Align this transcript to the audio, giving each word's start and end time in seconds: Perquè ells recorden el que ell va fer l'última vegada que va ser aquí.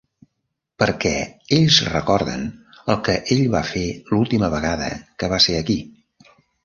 Perquè 0.83 1.11
ells 1.57 1.77
recorden 1.89 2.47
el 2.93 2.97
que 3.09 3.15
ell 3.37 3.43
va 3.57 3.61
fer 3.73 3.85
l'última 4.13 4.51
vegada 4.55 4.89
que 5.21 5.31
va 5.35 5.41
ser 5.49 5.59
aquí. 5.61 5.81